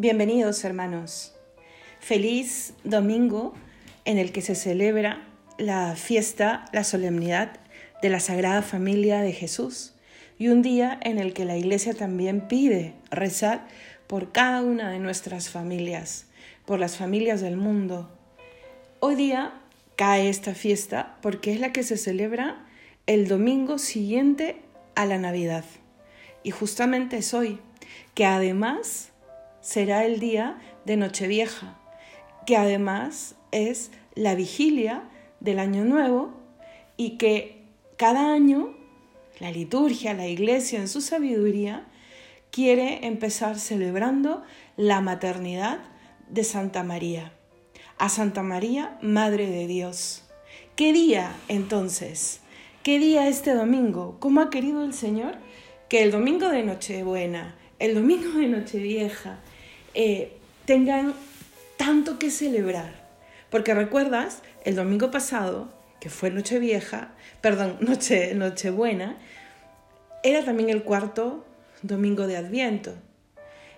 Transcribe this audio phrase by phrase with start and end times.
[0.00, 1.34] Bienvenidos hermanos.
[1.98, 3.54] Feliz domingo
[4.04, 5.26] en el que se celebra
[5.58, 7.58] la fiesta, la solemnidad
[8.00, 9.96] de la Sagrada Familia de Jesús
[10.38, 13.66] y un día en el que la Iglesia también pide rezar
[14.06, 16.26] por cada una de nuestras familias,
[16.64, 18.08] por las familias del mundo.
[19.00, 19.60] Hoy día
[19.96, 22.64] cae esta fiesta porque es la que se celebra
[23.06, 24.62] el domingo siguiente
[24.94, 25.64] a la Navidad.
[26.44, 27.58] Y justamente es hoy,
[28.14, 29.10] que además
[29.60, 31.78] será el día de Nochevieja,
[32.46, 35.02] que además es la vigilia
[35.40, 36.32] del Año Nuevo
[36.96, 37.62] y que
[37.96, 38.74] cada año
[39.40, 41.86] la liturgia, la iglesia en su sabiduría
[42.50, 44.42] quiere empezar celebrando
[44.76, 45.78] la maternidad
[46.28, 47.32] de Santa María,
[47.98, 50.24] a Santa María, Madre de Dios.
[50.76, 52.40] ¿Qué día entonces?
[52.82, 54.16] ¿Qué día este domingo?
[54.18, 55.34] ¿Cómo ha querido el Señor
[55.88, 59.38] que el domingo de Nochebuena, el domingo de Nochevieja,
[60.00, 61.12] eh, tengan
[61.76, 62.94] tanto que celebrar.
[63.50, 65.68] Porque recuerdas, el domingo pasado,
[65.98, 67.08] que fue Nochevieja,
[67.40, 69.18] perdón, Noche, Nochebuena,
[70.22, 71.44] era también el cuarto
[71.82, 72.94] domingo de Adviento.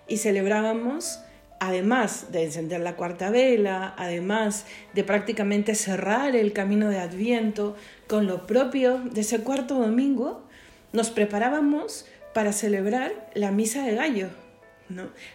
[0.07, 1.19] Y celebrábamos,
[1.59, 7.75] además de encender la cuarta vela, además de prácticamente cerrar el camino de Adviento
[8.07, 10.47] con lo propio de ese cuarto domingo,
[10.93, 12.05] nos preparábamos
[12.35, 14.29] para celebrar la misa de gallo,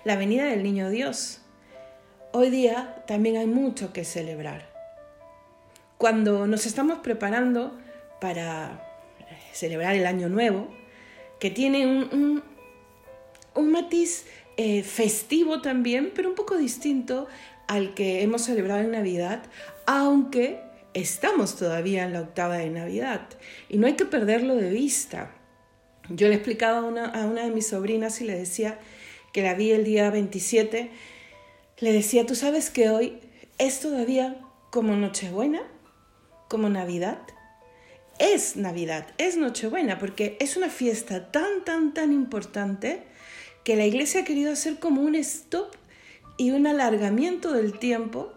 [0.04, 1.40] la venida del niño Dios.
[2.32, 4.70] Hoy día también hay mucho que celebrar.
[5.98, 7.78] Cuando nos estamos preparando
[8.20, 8.82] para
[9.52, 10.68] celebrar el año nuevo,
[11.40, 12.42] que tiene un,
[13.54, 14.26] un, matiz
[14.56, 17.26] eh, festivo también, pero un poco distinto
[17.66, 19.42] al que hemos celebrado en Navidad,
[19.86, 20.60] aunque
[20.94, 23.28] estamos todavía en la octava de Navidad
[23.68, 25.30] y no hay que perderlo de vista.
[26.08, 28.78] Yo le explicaba a una, a una de mis sobrinas y le decía
[29.36, 30.88] que la vi el día 27,
[31.80, 33.18] le decía, ¿tú sabes que hoy
[33.58, 35.60] es todavía como Nochebuena?
[36.48, 37.18] ¿Como Navidad?
[38.18, 43.02] Es Navidad, es Nochebuena, porque es una fiesta tan, tan, tan importante
[43.62, 45.74] que la iglesia ha querido hacer como un stop
[46.38, 48.32] y un alargamiento del tiempo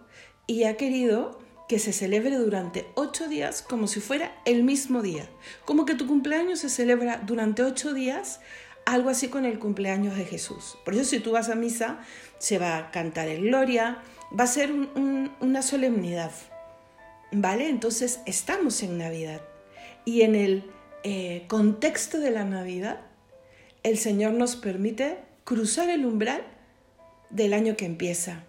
[0.47, 1.39] y ha querido
[1.69, 5.29] que se celebre durante ocho días como si fuera el mismo día.
[5.63, 8.41] Como que tu cumpleaños se celebra durante ocho días,
[8.93, 10.77] algo así con el cumpleaños de Jesús.
[10.85, 11.99] Por eso si tú vas a misa,
[12.37, 13.99] se va a cantar el Gloria,
[14.37, 16.31] va a ser una solemnidad.
[17.31, 17.69] ¿Vale?
[17.69, 19.41] Entonces estamos en Navidad.
[20.05, 20.63] Y en el
[21.03, 23.01] eh, contexto de la Navidad,
[23.83, 26.43] el Señor nos permite cruzar el umbral
[27.29, 28.43] del año que empieza,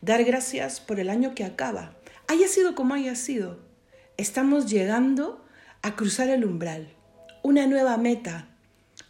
[0.00, 1.96] dar gracias por el año que acaba
[2.30, 3.58] haya sido como haya sido,
[4.16, 5.44] estamos llegando
[5.82, 6.88] a cruzar el umbral,
[7.42, 8.49] una nueva meta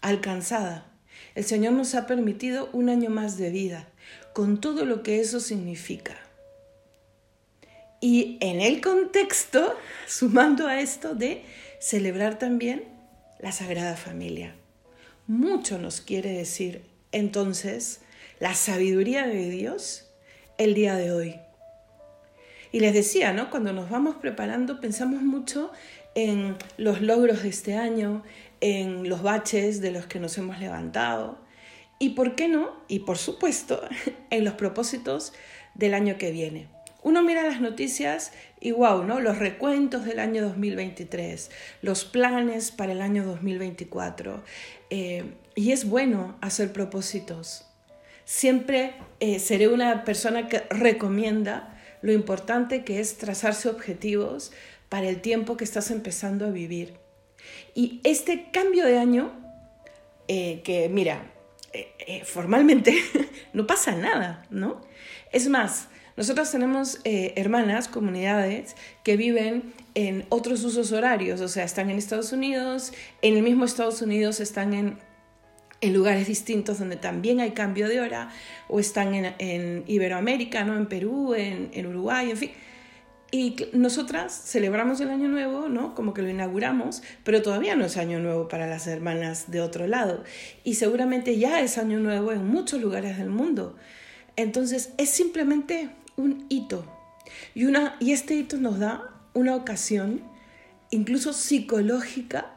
[0.01, 0.87] alcanzada.
[1.35, 3.89] El Señor nos ha permitido un año más de vida,
[4.33, 6.17] con todo lo que eso significa.
[8.01, 11.45] Y en el contexto, sumando a esto de
[11.81, 12.85] celebrar también
[13.39, 14.55] la Sagrada Familia.
[15.27, 18.01] Mucho nos quiere decir entonces
[18.39, 20.07] la sabiduría de Dios
[20.59, 21.37] el día de hoy.
[22.73, 23.51] Y les decía, ¿no?
[23.51, 25.73] Cuando nos vamos preparando pensamos mucho
[26.15, 28.23] en los logros de este año,
[28.61, 31.39] en los baches de los que nos hemos levantado
[32.03, 32.75] y, ¿por qué no?
[32.89, 33.83] Y por supuesto,
[34.31, 35.35] en los propósitos
[35.75, 36.69] del año que viene.
[37.03, 39.21] Uno mira las noticias y wow, ¿no?
[39.21, 41.51] Los recuentos del año 2023,
[41.83, 44.43] los planes para el año 2024.
[44.89, 47.67] Eh, y es bueno hacer propósitos.
[48.25, 54.53] Siempre eh, seré una persona que recomienda lo importante que es trazarse objetivos
[54.89, 56.95] para el tiempo que estás empezando a vivir.
[57.75, 59.33] Y este cambio de año,
[60.29, 61.33] eh, que mira,
[61.73, 62.95] eh, eh, formalmente
[63.53, 64.81] no pasa nada, ¿no?
[65.33, 71.89] Es más, nosotros tenemos hermanas, comunidades que viven en otros usos horarios, o sea, están
[71.89, 72.93] en Estados Unidos,
[73.23, 74.99] en el mismo Estados Unidos están en
[75.81, 78.31] en lugares distintos donde también hay cambio de hora,
[78.69, 80.77] o están en, Iberoamérica, ¿no?
[80.77, 82.51] en Perú, en, en, Uruguay, en fin.
[83.33, 85.95] Y nosotras celebramos el Año Nuevo, ¿no?
[85.95, 89.87] Como que lo inauguramos, pero todavía no es Año Nuevo para las hermanas de otro
[89.87, 90.25] lado.
[90.65, 93.77] Y seguramente ya es Año Nuevo en muchos lugares del mundo.
[94.35, 96.85] Entonces es simplemente un hito.
[97.55, 100.23] Y, una, y este hito nos da una ocasión,
[100.91, 102.57] incluso psicológica,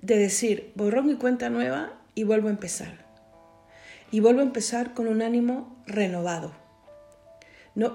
[0.00, 3.04] de decir, borrón y cuenta nueva, y vuelvo a empezar.
[4.10, 6.65] Y vuelvo a empezar con un ánimo renovado.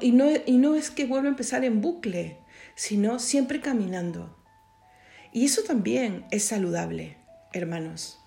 [0.01, 2.37] Y, no, y no es que vuelva a empezar en bucle,
[2.75, 4.35] sino siempre caminando.
[5.33, 7.17] Y eso también es saludable,
[7.53, 8.19] hermanos.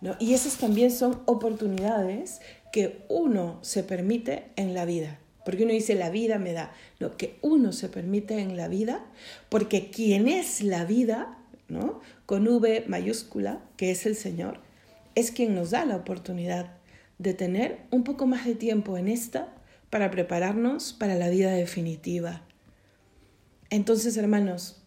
[0.00, 0.16] ¿no?
[0.18, 2.40] Y esas también son oportunidades
[2.72, 5.18] que uno se permite en la vida.
[5.44, 6.72] Porque uno dice la vida me da.
[6.98, 9.04] Lo que uno se permite en la vida,
[9.48, 11.38] porque quien es la vida,
[11.68, 12.00] ¿no?
[12.26, 14.60] Con V mayúscula, que es el Señor,
[15.14, 16.74] es quien nos da la oportunidad
[17.18, 19.53] de tener un poco más de tiempo en esta
[19.94, 22.42] para prepararnos para la vida definitiva.
[23.70, 24.82] Entonces, hermanos,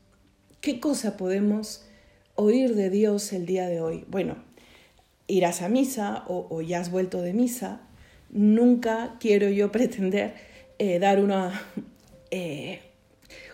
[0.60, 1.86] ¿qué cosa podemos
[2.36, 4.04] oír de Dios el día de hoy?
[4.10, 4.36] Bueno,
[5.26, 7.80] irás a misa o, ya has vuelto de misa.
[8.32, 10.34] Nunca quiero yo pretender
[10.78, 11.54] eh, dar una,
[12.30, 12.82] eh,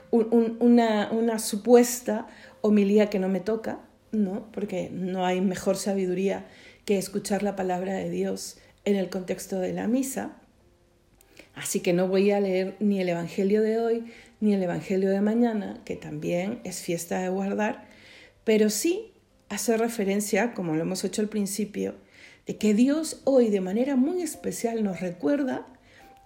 [0.09, 2.25] una, una supuesta
[2.61, 3.77] homilía que no me toca,
[4.11, 4.51] ¿no?
[4.51, 6.47] Porque no hay mejor sabiduría
[6.85, 10.39] que escuchar la palabra de Dios en el contexto de la misa.
[11.55, 14.05] Así que no voy a leer ni el Evangelio de hoy
[14.39, 17.87] ni el Evangelio de mañana, que también es fiesta de guardar,
[18.43, 19.13] pero sí
[19.49, 21.95] hace referencia, como lo hemos hecho al principio,
[22.45, 25.65] de que Dios hoy de manera muy especial nos recuerda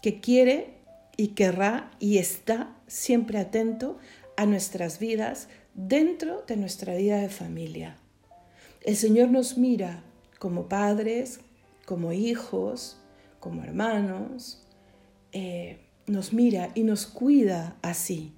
[0.02, 0.74] que quiere
[1.16, 3.98] y querrá y está siempre atento
[4.36, 7.98] a nuestras vidas dentro de nuestra vida de familia.
[8.84, 10.04] El Señor nos mira
[10.40, 11.40] como padres,
[11.86, 12.98] como hijos,
[13.40, 14.67] como hermanos,
[15.32, 18.34] eh, nos mira y nos cuida así.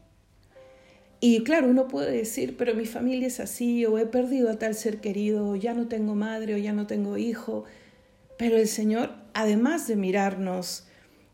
[1.21, 4.73] Y claro, uno puede decir, pero mi familia es así, o he perdido a tal
[4.73, 7.65] ser querido, o ya no tengo madre, o ya no tengo hijo.
[8.37, 10.87] Pero el Señor, además de mirarnos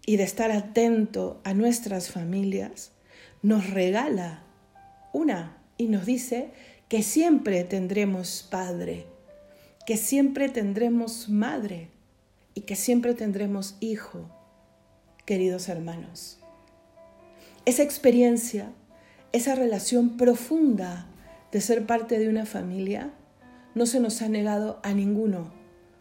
[0.05, 2.91] y de estar atento a nuestras familias,
[3.43, 4.43] nos regala
[5.13, 6.49] una y nos dice
[6.89, 9.05] que siempre tendremos padre,
[9.85, 11.89] que siempre tendremos madre
[12.55, 14.34] y que siempre tendremos hijo,
[15.25, 16.37] queridos hermanos.
[17.65, 18.71] Esa experiencia,
[19.31, 21.07] esa relación profunda
[21.51, 23.11] de ser parte de una familia,
[23.73, 25.51] no se nos ha negado a ninguno,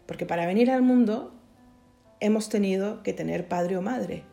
[0.05, 1.33] porque para venir al mundo
[2.19, 4.23] hemos tenido que tener padre o madre.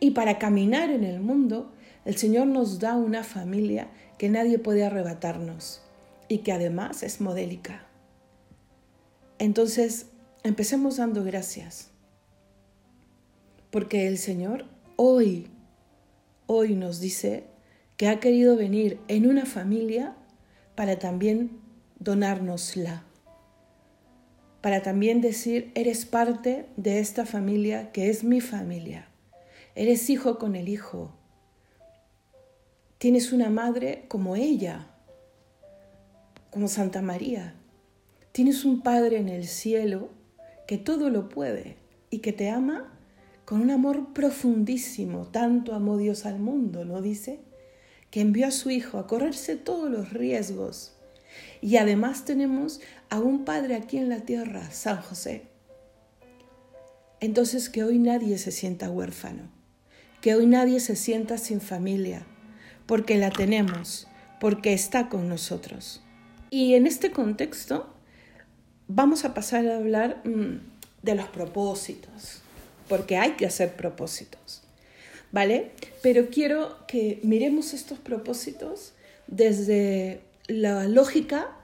[0.00, 1.72] Y para caminar en el mundo,
[2.04, 5.82] el Señor nos da una familia que nadie puede arrebatarnos
[6.28, 7.86] y que además es modélica.
[9.38, 10.06] Entonces,
[10.44, 11.90] empecemos dando gracias,
[13.70, 14.66] porque el Señor
[14.96, 15.48] hoy,
[16.46, 17.44] hoy nos dice
[17.96, 20.16] que ha querido venir en una familia
[20.74, 21.58] para también
[21.98, 23.04] donárnosla,
[24.60, 29.08] para también decir, eres parte de esta familia que es mi familia,
[29.74, 31.12] eres hijo con el hijo,
[32.98, 34.86] tienes una madre como ella,
[36.50, 37.54] como Santa María,
[38.36, 40.10] Tienes un Padre en el cielo
[40.66, 41.78] que todo lo puede
[42.10, 42.95] y que te ama
[43.46, 45.28] con un amor profundísimo.
[45.28, 47.40] Tanto amó Dios al mundo, ¿no dice?
[48.10, 50.92] Que envió a su Hijo a correrse todos los riesgos.
[51.62, 55.44] Y además tenemos a un Padre aquí en la tierra, San José.
[57.20, 59.48] Entonces que hoy nadie se sienta huérfano,
[60.20, 62.26] que hoy nadie se sienta sin familia,
[62.84, 64.08] porque la tenemos,
[64.40, 66.02] porque está con nosotros.
[66.50, 67.94] Y en este contexto,
[68.88, 70.60] vamos a pasar a hablar mm,
[71.02, 72.42] de los propósitos,
[72.88, 74.62] porque hay que hacer propósitos,
[75.32, 75.72] ¿vale?
[76.02, 78.92] Pero quiero que miremos estos propósitos
[79.26, 81.56] desde la lógica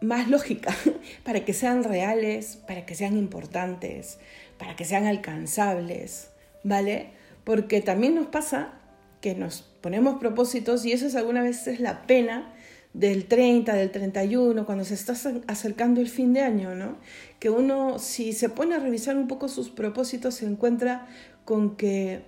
[0.00, 0.74] más lógica,
[1.24, 4.18] para que sean reales, para que sean importantes,
[4.58, 6.28] para que sean alcanzables,
[6.62, 7.10] ¿vale?
[7.44, 8.74] Porque también nos pasa
[9.20, 12.52] que nos ponemos propósitos y eso es alguna vez la pena
[12.92, 15.14] del 30, del 31, cuando se está
[15.46, 16.96] acercando el fin de año, ¿no?
[17.38, 21.06] Que uno, si se pone a revisar un poco sus propósitos, se encuentra
[21.44, 22.22] con que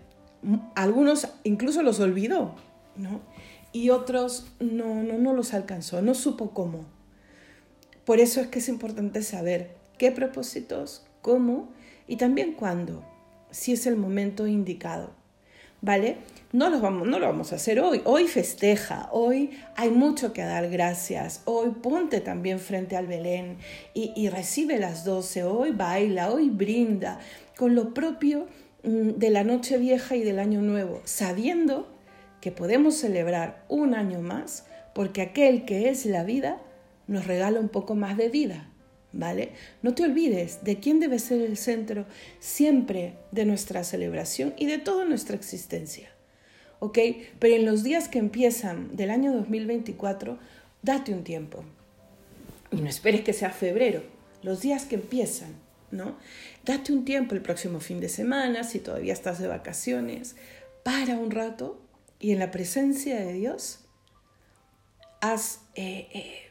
[0.75, 2.55] algunos incluso los olvidó.
[3.73, 6.85] Y otros no, no, no los alcanzó, no supo cómo.
[8.05, 11.69] Por eso es que es importante saber qué propósitos, cómo
[12.07, 13.05] y también cuándo,
[13.51, 15.18] si es el momento indicado.
[15.81, 16.17] ¿Vale?
[16.53, 18.01] No, vamos, no lo vamos a hacer hoy.
[18.05, 21.43] Hoy festeja, hoy hay mucho que dar gracias.
[21.45, 23.59] Hoy ponte también frente al Belén
[23.93, 25.45] y, y recibe las doce.
[25.45, 27.21] Hoy baila, hoy brinda
[27.57, 28.47] con lo propio
[28.83, 31.95] mm, de la noche vieja y del año nuevo, sabiendo
[32.41, 36.61] que podemos celebrar un año más porque aquel que es la vida
[37.07, 38.68] nos regala un poco más de vida.
[39.13, 39.53] ¿Vale?
[39.83, 42.07] No te olvides de quién debe ser el centro
[42.41, 46.11] siempre de nuestra celebración y de toda nuestra existencia.
[46.81, 46.99] ¿Ok?
[47.39, 50.39] Pero en los días que empiezan del año 2024,
[50.83, 51.65] date un tiempo.
[52.71, 54.03] Y no esperes que sea febrero,
[54.43, 55.55] los días que empiezan,
[55.91, 56.17] ¿no?
[56.65, 60.37] Date un tiempo el próximo fin de semana, si todavía estás de vacaciones,
[60.85, 61.81] para un rato
[62.21, 63.81] y en la presencia de Dios
[65.21, 66.51] haz eh, eh,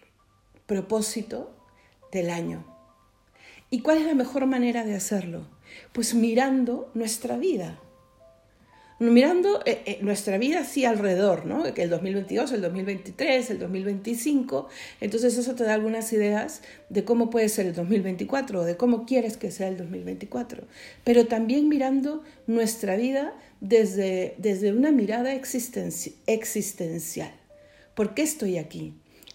[0.65, 1.56] propósito
[2.11, 2.65] del año.
[3.69, 5.47] ¿Y cuál es la mejor manera de hacerlo?
[5.91, 7.79] Pues mirando nuestra vida
[8.99, 11.65] mirando eh, eh, nuestra vida así alrededor, ¿no?
[11.65, 14.67] El 2022, el 2023, el 2025,
[15.01, 19.05] entonces eso te da algunas ideas de cómo puede ser el 2024 o de cómo
[19.05, 20.63] quieres que sea el 2024,
[21.03, 27.31] pero también mirando nuestra vida desde, desde una mirada existencial.
[27.93, 28.93] ¿Por qué estoy aquí?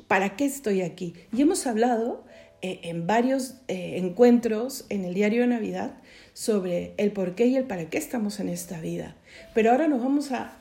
[0.09, 1.14] ¿Para qué estoy aquí?
[1.33, 2.25] Y hemos hablado
[2.62, 5.95] eh, en varios encuentros en el diario de Navidad
[6.35, 9.16] sobre el por qué y el para qué estamos en esta vida.
[9.54, 10.59] Pero ahora nos vamos a,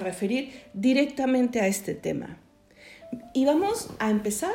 [0.00, 2.36] referir directamente a este tema.
[3.32, 4.54] Y vamos a empezar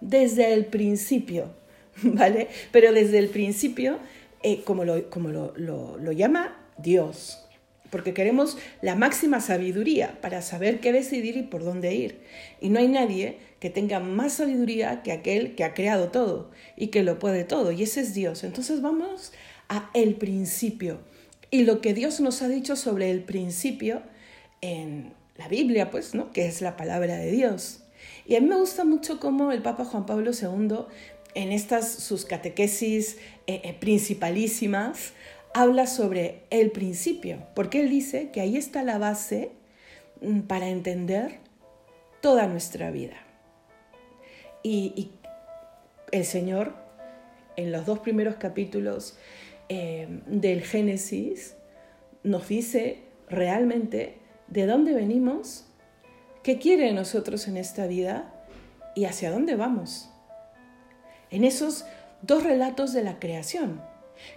[0.00, 1.50] desde el principio,
[2.02, 2.48] ¿vale?
[2.70, 3.98] Pero desde el principio,
[4.42, 7.46] eh, como, lo, como lo, llama Dios,
[7.90, 12.20] porque queremos la máxima sabiduría para saber qué decidir y por dónde ir.
[12.62, 16.88] Y no hay nadie que tenga más sabiduría que aquel que ha creado todo y
[16.88, 18.42] que lo puede todo, y ese es Dios.
[18.42, 19.32] Entonces vamos
[19.68, 20.98] a el principio.
[21.48, 24.02] Y lo que Dios nos ha dicho sobre el principio
[24.62, 26.32] en la Biblia, pues, ¿no?
[26.32, 27.84] Que es la palabra de Dios.
[28.26, 30.78] Y a mí me gusta mucho cómo el Papa Juan Pablo II,
[31.36, 35.12] en estas sus catequesis eh, eh, principalísimas,
[35.54, 39.52] habla sobre el principio, porque él dice que ahí está la base
[40.20, 41.38] mm, para entender
[42.20, 43.22] toda nuestra vida.
[44.62, 45.10] Y
[46.12, 46.74] el Señor,
[47.56, 49.16] en los dos primeros capítulos
[49.68, 51.56] eh, del Génesis
[52.22, 55.64] nos dice realmente de dónde venimos,
[56.42, 58.32] qué quiere de nosotros en esta vida
[58.94, 60.10] y hacia dónde vamos.
[61.30, 61.86] En esos
[62.20, 63.80] dos relatos de la creación,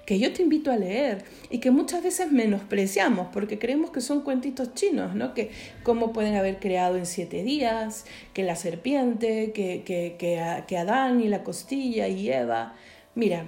[0.06, 4.22] que yo te invito a leer y que muchas veces menospreciamos porque creemos que son
[4.22, 5.34] cuentitos chinos, ¿no?
[5.34, 5.52] Que
[5.84, 11.22] cómo pueden haber creado en siete días, que la serpiente, que, que, que, que Adán
[11.22, 12.76] y la costilla y Eva.
[13.16, 13.46] Mira,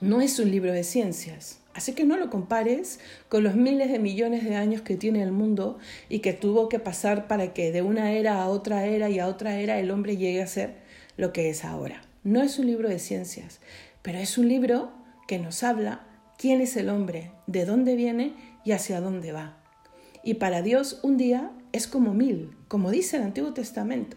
[0.00, 1.60] no es un libro de ciencias.
[1.78, 5.30] Así que no lo compares con los miles de millones de años que tiene el
[5.30, 9.20] mundo y que tuvo que pasar para que de una era a otra era y
[9.20, 10.74] a otra era el hombre llegue a ser
[11.16, 12.02] lo que es ahora.
[12.24, 13.60] No es un libro de ciencias,
[14.02, 14.90] pero es un libro
[15.28, 16.04] que nos habla
[16.38, 18.32] quién es el hombre, de dónde viene
[18.64, 19.58] y hacia dónde va.
[20.24, 24.16] Y para Dios un día es como mil, como dice el Antiguo Testamento.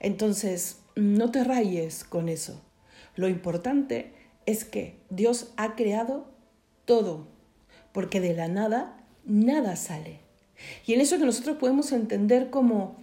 [0.00, 2.62] Entonces, no te rayes con eso.
[3.16, 4.12] Lo importante
[4.44, 6.30] es que Dios ha creado
[6.84, 7.26] todo,
[7.92, 10.20] porque de la nada nada sale.
[10.84, 12.96] Y en eso que nosotros podemos entender como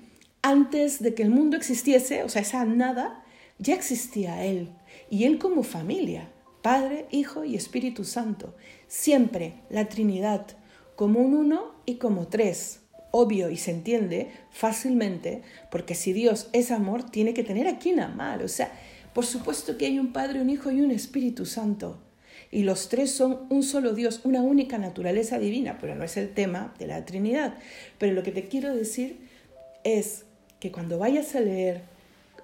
[0.43, 3.23] antes de que el mundo existiese, o sea, esa nada,
[3.57, 4.69] ya existía Él.
[5.09, 6.29] Y Él como familia,
[6.61, 8.53] Padre, Hijo y Espíritu Santo.
[8.87, 10.45] Siempre la Trinidad,
[10.95, 12.81] como un uno y como tres.
[13.11, 15.41] Obvio y se entiende fácilmente,
[15.71, 18.43] porque si Dios es amor, tiene que tener a quien amar.
[18.43, 18.71] O sea,
[19.13, 21.99] por supuesto que hay un Padre, un Hijo y un Espíritu Santo.
[22.51, 26.33] Y los tres son un solo Dios, una única naturaleza divina, pero no es el
[26.33, 27.55] tema de la Trinidad.
[27.97, 29.17] Pero lo que te quiero decir
[29.83, 30.25] es
[30.59, 31.81] que cuando vayas a leer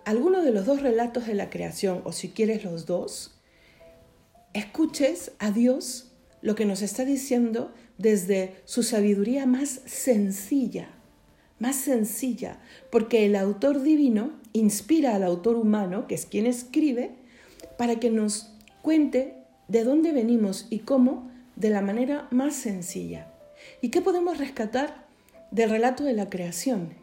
[0.06, 3.37] alguno de los dos relatos de la creación, o si quieres los dos,
[4.54, 6.12] escuches a Dios
[6.42, 10.90] lo que nos está diciendo desde su sabiduría más sencilla,
[11.60, 12.60] más sencilla,
[12.92, 17.16] porque el autor divino inspira al autor humano, que es quien escribe,
[17.78, 23.34] para que nos cuente de dónde venimos y cómo de la manera más sencilla.
[23.82, 25.08] ¿Y qué podemos rescatar
[25.52, 26.94] del relato de la creación?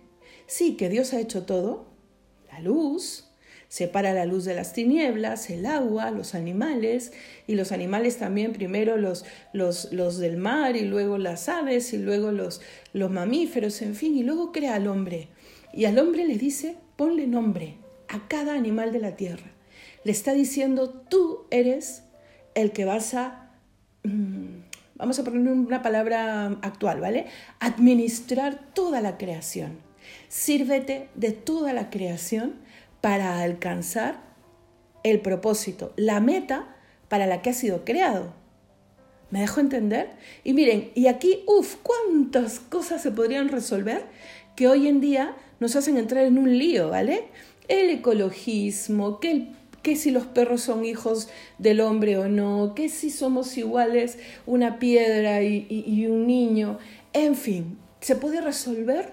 [0.46, 1.86] Sí, que Dios ha hecho todo,
[2.50, 3.23] la luz,
[3.74, 7.12] separa la luz de las tinieblas, el agua, los animales,
[7.48, 11.98] y los animales también, primero los, los, los del mar, y luego las aves, y
[11.98, 12.60] luego los,
[12.92, 15.26] los mamíferos, en fin, y luego crea al hombre.
[15.72, 17.74] Y al hombre le dice, ponle nombre
[18.06, 19.50] a cada animal de la tierra.
[20.04, 22.04] Le está diciendo, tú eres
[22.54, 23.50] el que vas a,
[24.04, 24.44] mm,
[24.94, 27.26] vamos a poner una palabra actual, ¿vale?
[27.58, 29.78] Administrar toda la creación.
[30.28, 32.62] Sírvete de toda la creación
[33.04, 34.18] para alcanzar
[35.02, 36.74] el propósito, la meta
[37.10, 38.32] para la que ha sido creado.
[39.28, 40.08] ¿Me dejo entender?
[40.42, 44.06] Y miren, y aquí, uff, cuántas cosas se podrían resolver
[44.56, 47.24] que hoy en día nos hacen entrar en un lío, ¿vale?
[47.68, 49.48] El ecologismo, que,
[49.82, 54.78] que si los perros son hijos del hombre o no, que si somos iguales una
[54.78, 56.78] piedra y un niño,
[57.12, 59.10] en fin, se puede resolver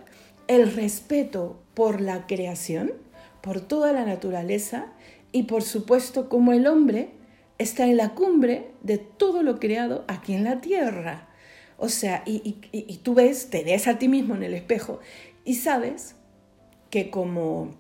[0.48, 2.94] el respeto por la creación
[3.42, 4.88] por toda la naturaleza
[5.32, 7.10] y por supuesto como el hombre
[7.58, 11.30] está en la cumbre de todo lo creado aquí en la tierra.
[11.78, 15.00] O sea, y, tú ves, te ves a ti mismo en el espejo
[15.46, 16.16] y sabes
[16.90, 17.76] que como,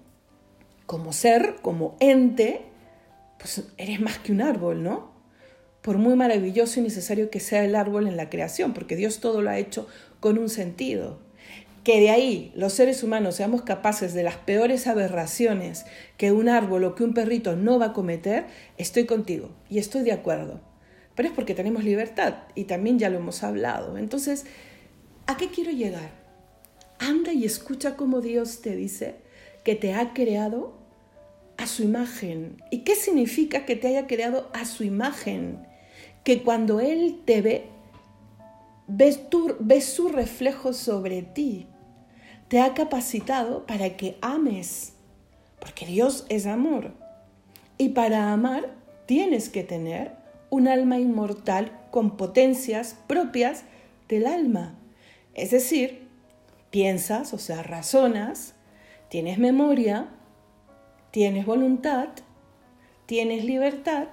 [0.85, 2.61] como ser, como ente,
[3.37, 5.11] pues eres más que un árbol, ¿no?
[5.81, 9.41] Por muy maravilloso y necesario que sea el árbol en la creación, porque Dios todo
[9.41, 9.87] lo ha hecho
[10.19, 11.19] con un sentido.
[11.83, 15.85] Que de ahí los seres humanos seamos capaces de las peores aberraciones
[16.17, 18.45] que un árbol o que un perrito no va a cometer,
[18.77, 20.61] estoy contigo y estoy de acuerdo.
[21.15, 23.97] Pero es porque tenemos libertad y también ya lo hemos hablado.
[23.97, 24.45] Entonces,
[25.25, 26.11] ¿a qué quiero llegar?
[26.99, 29.15] Anda y escucha cómo Dios te dice
[29.63, 30.73] que te ha creado
[31.57, 32.61] a su imagen.
[32.71, 35.65] ¿Y qué significa que te haya creado a su imagen?
[36.23, 37.65] Que cuando Él te ve,
[38.87, 39.19] ves,
[39.59, 41.67] ves su reflejo sobre ti.
[42.51, 44.91] Te ha capacitado para que ames,
[45.61, 46.91] porque Dios es amor.
[47.77, 50.11] Y para amar tienes que tener
[50.49, 53.63] un alma inmortal con potencias propias
[54.09, 54.75] del alma.
[55.33, 56.09] Es decir,
[56.71, 58.53] piensas, o sea, razonas,
[59.07, 60.09] tienes memoria,
[61.11, 62.09] tienes voluntad,
[63.05, 64.09] tienes libertad.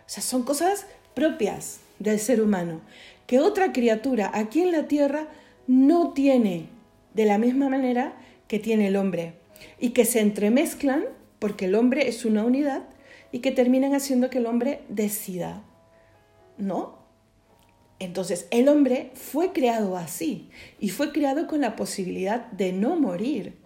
[0.00, 2.82] O sea, son cosas propias del ser humano
[3.26, 5.28] que otra criatura aquí en la tierra
[5.66, 6.75] no tiene
[7.16, 8.14] de la misma manera
[8.46, 9.32] que tiene el hombre
[9.80, 11.04] y que se entremezclan
[11.38, 12.84] porque el hombre es una unidad
[13.32, 15.64] y que terminan haciendo que el hombre decida.
[16.58, 16.98] ¿No?
[17.98, 23.56] Entonces, el hombre fue creado así y fue creado con la posibilidad de no morir.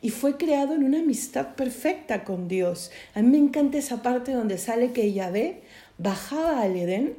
[0.00, 2.90] Y fue creado en una amistad perfecta con Dios.
[3.14, 5.62] A mí me encanta esa parte donde sale que Yahvé
[5.98, 7.16] bajaba al Edén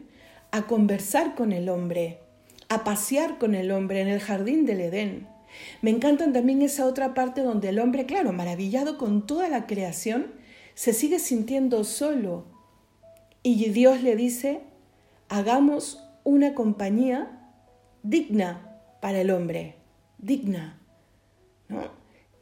[0.52, 2.18] a conversar con el hombre,
[2.70, 5.39] a pasear con el hombre en el jardín del Edén.
[5.82, 10.28] Me encanta también esa otra parte donde el hombre, claro, maravillado con toda la creación,
[10.76, 12.46] se sigue sintiendo solo.
[13.44, 14.62] Y Dios le dice,
[15.28, 17.54] hagamos una compañía
[18.04, 19.76] digna para el hombre,
[20.18, 20.80] digna.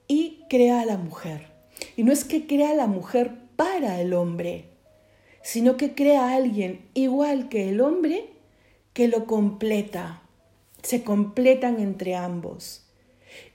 [0.08, 1.48] Y crea a la mujer.
[1.96, 4.70] Y no es que crea a la mujer para el hombre,
[5.42, 8.30] sino que crea a alguien igual que el hombre
[8.94, 10.24] que lo completa.
[10.82, 12.87] Se completan entre ambos.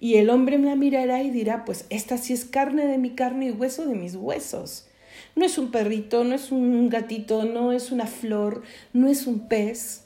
[0.01, 3.11] Y el hombre me la mirará y dirá, pues esta sí es carne de mi
[3.11, 4.87] carne y hueso de mis huesos.
[5.35, 9.49] No es un perrito, no es un gatito, no es una flor, no es un
[9.49, 10.05] pez.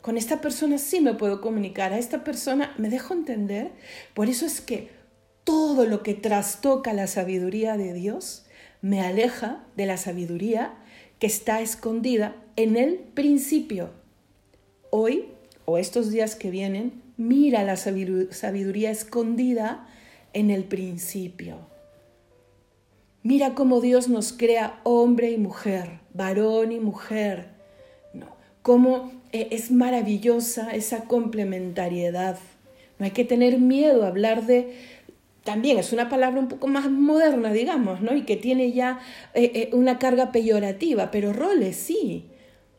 [0.00, 3.72] Con esta persona sí me puedo comunicar, a esta persona me dejo entender.
[4.14, 4.90] Por eso es que
[5.44, 8.46] todo lo que trastoca la sabiduría de Dios
[8.80, 10.74] me aleja de la sabiduría
[11.18, 13.90] que está escondida en el principio.
[14.90, 15.26] Hoy,
[15.64, 19.86] o estos días que vienen, mira la sabiduría escondida
[20.32, 21.72] en el principio.
[23.22, 27.50] Mira cómo Dios nos crea hombre y mujer, varón y mujer.
[28.12, 28.26] ¿no?
[28.62, 32.38] Cómo eh, es maravillosa esa complementariedad.
[32.98, 34.74] No hay que tener miedo a hablar de...
[35.44, 38.14] También es una palabra un poco más moderna, digamos, ¿no?
[38.14, 39.00] Y que tiene ya
[39.34, 42.26] eh, eh, una carga peyorativa, pero roles sí.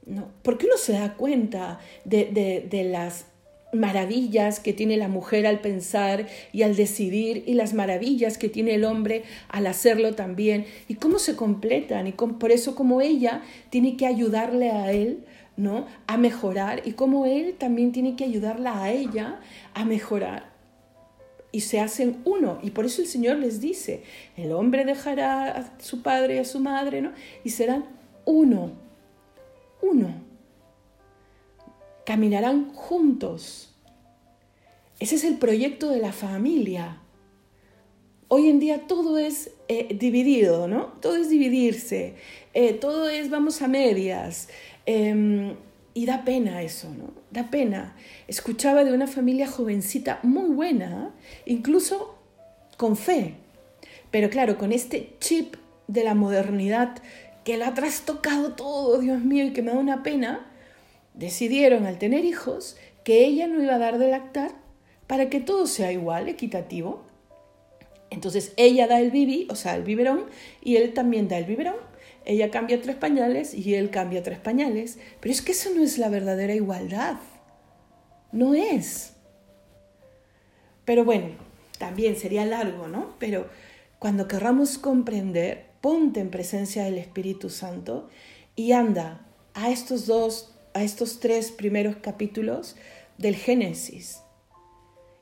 [0.05, 0.29] ¿no?
[0.43, 3.25] Porque uno se da cuenta de, de, de las
[3.73, 8.75] maravillas que tiene la mujer al pensar y al decidir y las maravillas que tiene
[8.75, 13.97] el hombre al hacerlo también y cómo se completan y por eso como ella tiene
[13.97, 15.25] que ayudarle a él
[15.57, 15.87] ¿no?
[16.07, 19.39] a mejorar y cómo él también tiene que ayudarla a ella
[19.73, 20.51] a mejorar
[21.51, 24.03] y se hacen uno y por eso el Señor les dice
[24.37, 27.11] el hombre dejará a su padre y a su madre ¿no?
[27.43, 27.85] y serán
[28.25, 28.71] uno
[29.81, 30.32] uno
[32.05, 33.73] caminarán juntos.
[34.99, 37.01] Ese es el proyecto de la familia.
[38.27, 40.93] Hoy en día todo es eh, dividido, ¿no?
[41.01, 42.15] Todo es dividirse,
[42.53, 44.49] eh, todo es vamos a medias.
[44.85, 45.55] Em,
[45.93, 47.13] y da pena eso, ¿no?
[47.31, 47.95] Da pena.
[48.27, 51.11] Escuchaba de una familia jovencita muy buena,
[51.45, 52.17] incluso
[52.77, 53.35] con fe.
[54.09, 55.55] Pero claro, con este chip
[55.87, 56.95] de la modernidad
[57.43, 60.45] que la ha trastocado todo, Dios mío, y que me da una pena,
[61.13, 64.51] decidieron al tener hijos que ella no iba a dar de lactar
[65.07, 67.03] para que todo sea igual, equitativo.
[68.09, 70.25] Entonces ella da el bibi, o sea, el biberón,
[70.61, 71.75] y él también da el biberón.
[72.25, 74.97] Ella cambia tres pañales y él cambia tres pañales.
[75.19, 77.17] Pero es que eso no es la verdadera igualdad.
[78.31, 79.13] No es.
[80.85, 81.27] Pero bueno,
[81.77, 83.15] también sería largo, ¿no?
[83.19, 83.47] Pero
[83.99, 88.09] cuando querramos comprender, ponte en presencia del Espíritu Santo
[88.55, 92.75] y anda a estos dos a estos tres primeros capítulos
[93.17, 94.23] del Génesis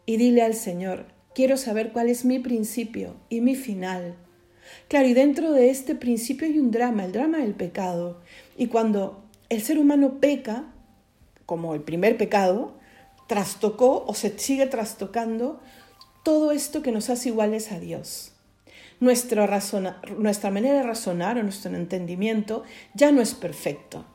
[0.05, 4.15] y dile al Señor, quiero saber cuál es mi principio y mi final.
[4.87, 8.21] Claro, y dentro de este principio hay un drama, el drama del pecado.
[8.57, 10.65] Y cuando el ser humano peca,
[11.45, 12.73] como el primer pecado,
[13.27, 15.61] trastocó o se sigue trastocando
[16.23, 18.33] todo esto que nos hace iguales a Dios.
[18.99, 19.47] nuestra,
[20.17, 24.05] nuestra manera de razonar o nuestro entendimiento ya no es perfecto.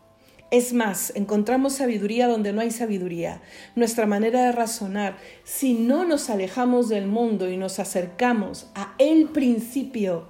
[0.51, 3.43] Es más, encontramos sabiduría donde no hay sabiduría.
[3.75, 9.29] Nuestra manera de razonar, si no nos alejamos del mundo y nos acercamos a el
[9.31, 10.29] principio,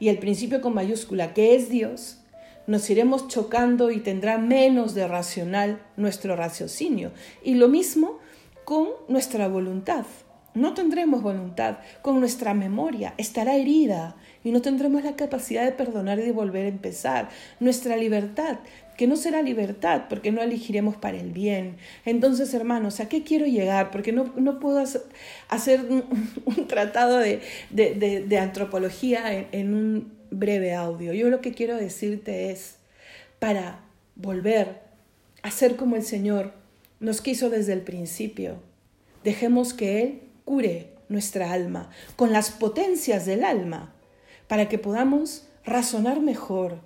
[0.00, 2.18] y el principio con mayúscula, que es Dios,
[2.66, 7.12] nos iremos chocando y tendrá menos de racional nuestro raciocinio.
[7.42, 8.18] Y lo mismo
[8.64, 10.04] con nuestra voluntad.
[10.54, 14.14] No tendremos voluntad, con nuestra memoria estará herida
[14.44, 17.28] y no tendremos la capacidad de perdonar y de volver a empezar.
[17.58, 18.58] Nuestra libertad,
[18.96, 21.76] que no será libertad porque no elegiremos para el bien.
[22.04, 23.90] Entonces, hermanos, ¿a qué quiero llegar?
[23.90, 24.82] Porque no, puedo
[25.48, 25.80] hacer
[26.44, 31.12] un, tratado de, antropología en, en un breve audio.
[31.12, 32.76] Yo lo que quiero decirte es,
[33.38, 33.80] para
[34.16, 34.80] volver
[35.42, 36.52] a ser como el Señor
[37.00, 38.62] nos quiso desde el principio,
[39.22, 43.94] dejemos que Él cure nuestra alma, con las potencias del alma,
[44.48, 46.80] para que podamos razonar mejor,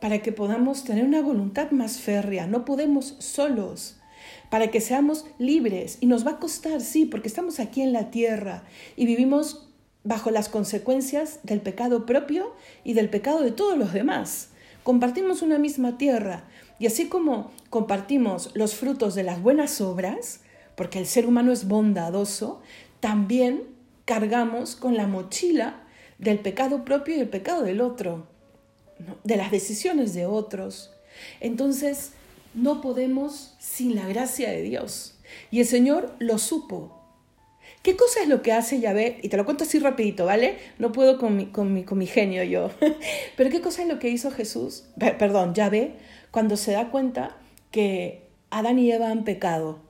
[0.00, 2.46] para que podamos tener una voluntad más férrea.
[2.46, 3.96] No podemos solos,
[4.50, 5.98] para que seamos libres.
[6.00, 8.64] Y nos va a costar, sí, porque estamos aquí en la tierra
[8.96, 9.68] y vivimos
[10.04, 14.50] bajo las consecuencias del pecado propio y del pecado de todos los demás.
[14.82, 16.44] Compartimos una misma tierra
[16.78, 20.40] y así como compartimos los frutos de las buenas obras,
[20.76, 22.62] porque el ser humano es bondadoso,
[23.00, 23.64] también
[24.04, 25.82] cargamos con la mochila
[26.18, 28.28] del pecado propio y el pecado del otro,
[29.24, 30.92] de las decisiones de otros.
[31.40, 32.12] Entonces,
[32.54, 35.18] no podemos sin la gracia de Dios.
[35.50, 36.94] Y el Señor lo supo.
[37.82, 39.18] ¿Qué cosa es lo que hace Yahvé?
[39.22, 40.58] Y te lo cuento así rapidito, ¿vale?
[40.78, 42.70] No puedo con mi, con mi, con mi genio yo.
[43.36, 44.84] Pero ¿qué cosa es lo que hizo Jesús?
[44.98, 45.94] Perdón, Yahvé,
[46.30, 47.36] cuando se da cuenta
[47.70, 49.80] que Adán y Eva han pecado.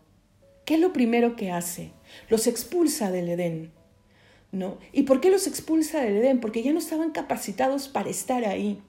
[0.64, 1.92] ¿Qué es lo primero que hace?
[2.28, 3.72] Los expulsa del Edén.
[4.50, 4.78] ¿No?
[4.92, 6.40] ¿Y por qué los expulsa del Edén?
[6.40, 8.80] Porque ya no estaban capacitados para estar ahí.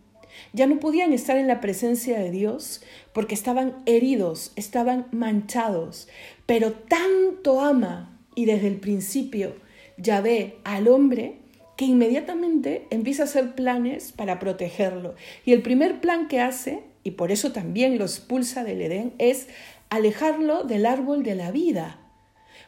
[0.53, 2.81] Ya no podían estar en la presencia de Dios
[3.13, 6.07] porque estaban heridos, estaban manchados.
[6.45, 9.55] Pero tanto ama y desde el principio
[9.97, 11.35] ya ve al hombre
[11.75, 15.15] que inmediatamente empieza a hacer planes para protegerlo.
[15.45, 19.47] Y el primer plan que hace, y por eso también lo expulsa del Edén, es
[19.89, 21.97] alejarlo del árbol de la vida.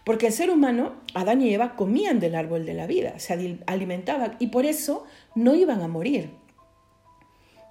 [0.04, 4.36] Porque el ser humano, Adán y Eva, comían del árbol de la vida, se alimentaban
[4.40, 6.30] y por eso no iban a morir.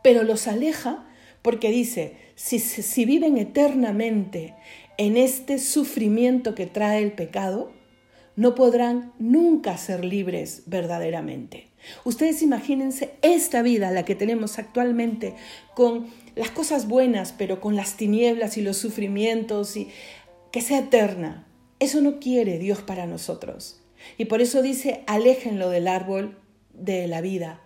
[0.03, 1.07] Pero los aleja
[1.43, 4.55] porque dice, si, si viven eternamente
[4.99, 7.73] en este sufrimiento que trae el pecado,
[8.37, 11.69] no podrán nunca ser libres verdaderamente.
[12.05, 15.35] Ustedes imagínense esta vida, la que tenemos actualmente,
[15.75, 19.89] con las cosas buenas, pero con las tinieblas y los sufrimientos, y
[20.53, 21.47] que sea eterna.
[21.79, 23.81] Eso no quiere Dios para nosotros.
[24.19, 26.39] Y por eso dice, aléjenlo del árbol
[26.75, 27.61] de la vida.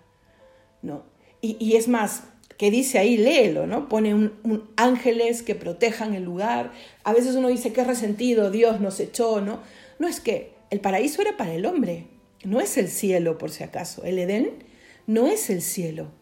[0.82, 1.04] ¿no?
[1.46, 2.22] Y, es más,
[2.56, 3.90] que dice ahí, léelo, ¿no?
[3.90, 6.72] Pone un, ángeles que protejan el lugar.
[7.02, 9.60] A veces uno dice, qué resentido, Dios nos echó, ¿no?
[9.98, 12.06] No es que el paraíso era para el hombre,
[12.44, 14.04] no es el cielo, por si acaso.
[14.04, 14.64] El Edén
[15.06, 16.12] no es el cielo,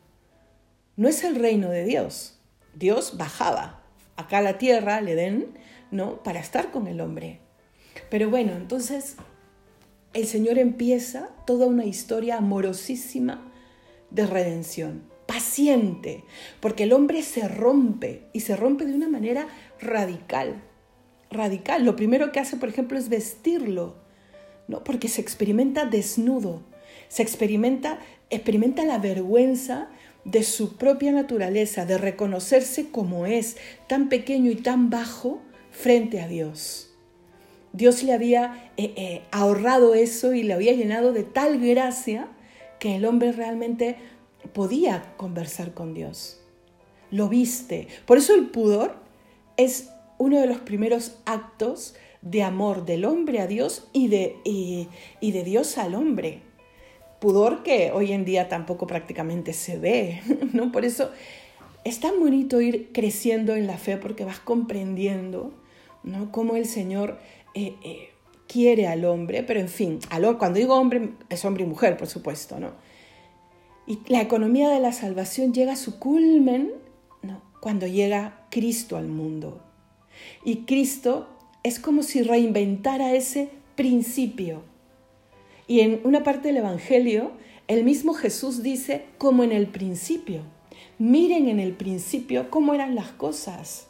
[0.96, 2.40] no es el reino de Dios.
[2.74, 3.84] Dios bajaba
[4.16, 5.56] acá a la tierra, el Edén,
[5.92, 6.20] ¿no?
[6.24, 7.38] Para estar con el hombre.
[8.10, 9.14] Pero bueno, entonces
[10.14, 13.52] el Señor empieza toda una historia amorosísima
[14.10, 16.24] de redención, paciente,
[16.60, 19.46] porque el hombre se rompe y se rompe de una manera
[19.80, 20.62] radical,
[21.30, 21.86] radical.
[21.86, 23.96] Lo primero que hace, por ejemplo, es vestirlo,
[24.68, 24.84] ¿no?
[24.84, 26.62] Porque se experimenta desnudo,
[27.08, 29.88] se experimenta, experimenta la vergüenza
[30.26, 33.56] de su propia naturaleza, de reconocerse como es,
[33.88, 35.40] tan pequeño y tan bajo
[35.70, 36.90] frente a Dios.
[37.72, 42.28] Dios le había eh, eh, ahorrado eso y le había llenado de tal gracia
[42.78, 43.96] que el hombre realmente
[44.52, 46.40] podía conversar con Dios.
[47.10, 47.88] Lo viste.
[48.06, 48.96] Por eso el pudor
[49.56, 55.32] es uno de los primeros actos de amor del hombre a Dios y de, y
[55.32, 56.40] de Dios al hombre.
[57.20, 60.72] Pudor que hoy en día tampoco prácticamente se ve, ¿no?
[60.72, 61.10] Por eso
[61.84, 65.52] es tan bonito ir creciendo en la fe porque vas comprendiendo,
[66.04, 66.30] ¿no?
[66.30, 67.18] Cómo el Señor
[67.54, 68.10] eh, eh,
[68.46, 69.98] quiere al hombre, pero en fin,
[70.38, 72.72] cuando digo hombre, es hombre y mujer, por supuesto, ¿no?
[73.92, 76.72] Y la economía de la salvación llega a su culmen
[77.60, 79.60] cuando llega Cristo al mundo.
[80.46, 81.28] Y Cristo
[81.62, 84.62] es como si reinventara ese principio.
[85.66, 87.32] Y en una parte del Evangelio,
[87.68, 90.40] el mismo Jesús dice, como en el principio.
[90.98, 93.88] Miren en el principio cómo eran las cosas.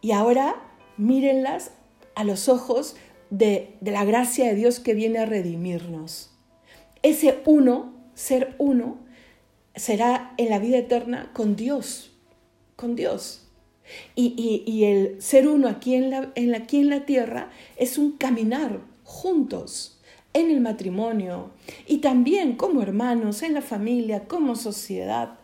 [0.00, 0.54] Y ahora
[0.96, 1.72] mírenlas
[2.14, 2.94] a los ojos
[3.30, 6.30] de, la gracia de Dios que viene a redimirnos.
[7.02, 8.98] Ese uno ser uno
[9.74, 12.12] será en la vida eterna con Dios,
[12.76, 13.46] con Dios.
[14.14, 19.98] Y, el ser uno aquí en, la, aquí en la tierra es un caminar juntos
[20.32, 21.50] en el matrimonio
[21.88, 25.38] y también como hermanos, en la familia, como sociedad,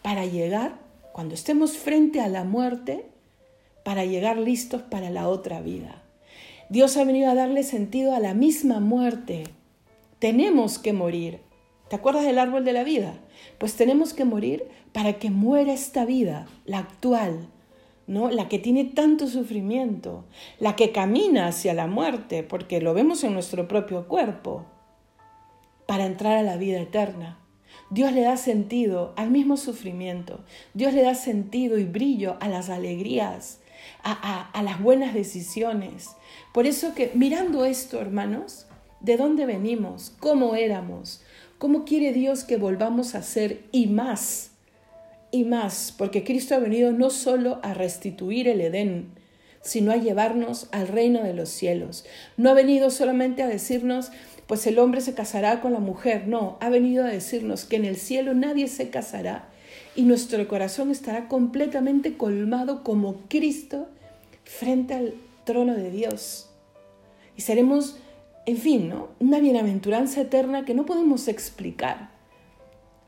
[0.00, 0.78] para llegar,
[1.12, 3.06] cuando estemos frente a la muerte,
[3.84, 6.02] para llegar listos para la otra vida.
[6.70, 9.44] Dios ha venido a darle sentido a la misma muerte.
[10.20, 11.49] Tenemos que morir.
[11.90, 13.14] ¿Te acuerdas del árbol de la vida?
[13.58, 17.48] Pues tenemos que morir para que muera esta vida, la actual,
[18.06, 18.30] ¿no?
[18.30, 20.24] La que tiene tanto sufrimiento,
[20.60, 24.66] la que camina hacia la muerte, porque lo vemos en nuestro propio cuerpo,
[25.86, 27.40] para entrar a la vida eterna.
[27.90, 30.44] Dios le da sentido al mismo sufrimiento.
[30.74, 33.62] Dios le da sentido y brillo a las alegrías,
[34.04, 36.10] a, a, las buenas decisiones.
[36.54, 38.68] Por eso que mirando esto, hermanos,
[39.00, 40.14] ¿de dónde venimos?
[40.20, 41.24] ¿Cómo éramos?
[41.60, 44.52] ¿Cómo quiere Dios que volvamos a ser y más?
[45.30, 49.08] Y más, porque Cristo ha venido no solo a restituir el Edén,
[49.60, 52.06] sino a llevarnos al reino de los cielos.
[52.38, 54.10] No ha venido solamente a decirnos,
[54.46, 56.28] pues el hombre se casará con la mujer.
[56.28, 59.50] No, ha venido a decirnos que en el cielo nadie se casará
[59.94, 63.86] y nuestro corazón estará completamente colmado como Cristo
[64.44, 65.12] frente al
[65.44, 66.48] trono de Dios.
[67.36, 67.98] Y seremos,
[68.46, 69.08] en fin, ¿no?
[69.18, 72.10] una bienaventuranza eterna que no podemos explicar.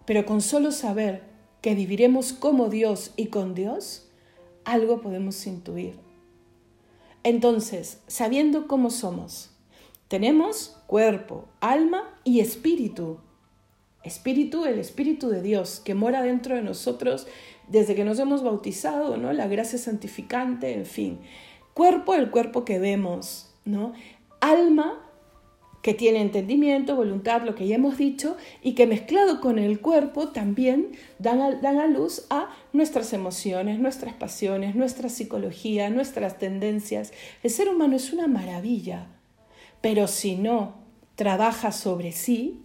[0.05, 1.23] Pero con solo saber
[1.61, 4.09] que viviremos como Dios y con Dios,
[4.65, 5.99] algo podemos intuir.
[7.25, 9.51] Entonces, sabiendo cómo somos,
[10.09, 13.21] tenemos cuerpo, alma y espíritu.
[14.03, 17.29] Espíritu, el Espíritu de Dios que mora dentro de nosotros
[17.69, 19.33] desde que nos hemos bautizado, ¿no?
[19.33, 21.21] La gracia santificante, en fin.
[21.73, 23.93] Cuerpo, el cuerpo que vemos, ¿no?
[24.41, 25.01] Alma,
[25.83, 30.29] que tiene entendimiento, voluntad, lo que ya hemos dicho, y que mezclado con el cuerpo
[30.29, 37.13] también dan a, dan a luz a nuestras emociones, nuestras pasiones, nuestra psicología, nuestras tendencias.
[37.43, 39.09] El ser humano es una maravilla,
[39.81, 40.77] pero si no
[41.17, 42.63] trabaja sobre sí,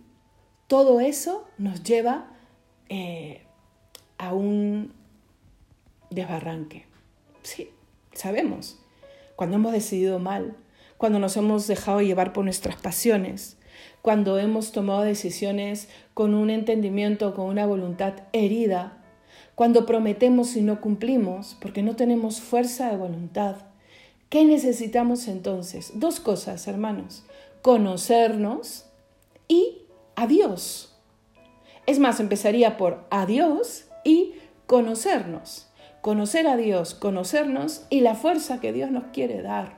[0.67, 2.27] todo eso nos lleva
[2.89, 3.41] eh,
[4.19, 4.93] a un
[6.11, 6.85] desbarranque.
[7.41, 7.71] Sí,
[8.13, 8.79] sabemos.
[9.35, 10.55] Cuando hemos decidido mal,
[10.97, 13.57] cuando nos hemos dejado llevar por nuestras pasiones,
[14.01, 19.03] cuando hemos tomado decisiones con un entendimiento, con una voluntad herida,
[19.55, 23.57] cuando prometemos y no cumplimos porque no tenemos fuerza de voluntad,
[24.29, 25.93] ¿Qué necesitamos entonces?
[25.95, 27.23] Dos cosas, hermanos.
[27.61, 28.85] Conocernos
[29.47, 29.83] y
[30.15, 30.93] a Dios.
[31.85, 34.33] Es más, empezaría por a Dios y
[34.65, 35.69] conocernos.
[36.01, 39.76] Conocer a Dios, conocernos y la fuerza que Dios nos quiere dar.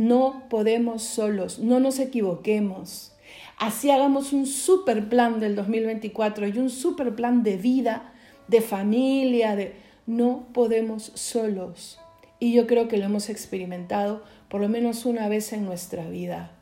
[0.00, 3.12] No podemos solos, no nos equivoquemos.
[3.58, 8.14] Así hagamos un super plan del 2024 y un super plan de vida,
[8.48, 9.74] de familia, de...
[10.06, 12.00] No podemos solos.
[12.38, 16.52] Y yo creo que lo hemos experimentado por lo menos una vez en nuestra vida.